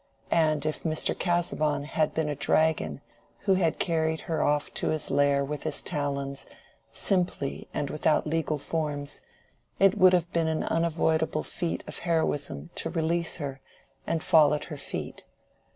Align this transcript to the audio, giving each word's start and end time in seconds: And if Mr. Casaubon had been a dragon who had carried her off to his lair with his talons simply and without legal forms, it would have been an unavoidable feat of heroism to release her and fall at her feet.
And 0.31 0.65
if 0.65 0.81
Mr. 0.81 1.13
Casaubon 1.15 1.83
had 1.83 2.15
been 2.15 2.27
a 2.27 2.33
dragon 2.35 3.01
who 3.41 3.53
had 3.53 3.77
carried 3.77 4.21
her 4.21 4.41
off 4.41 4.73
to 4.73 4.89
his 4.89 5.11
lair 5.11 5.45
with 5.45 5.61
his 5.61 5.83
talons 5.83 6.47
simply 6.89 7.67
and 7.71 7.91
without 7.91 8.25
legal 8.25 8.57
forms, 8.57 9.21
it 9.77 9.99
would 9.99 10.13
have 10.13 10.33
been 10.33 10.47
an 10.47 10.63
unavoidable 10.63 11.43
feat 11.43 11.83
of 11.85 11.99
heroism 11.99 12.71
to 12.73 12.89
release 12.89 13.37
her 13.37 13.61
and 14.07 14.23
fall 14.23 14.55
at 14.55 14.63
her 14.73 14.77
feet. 14.77 15.23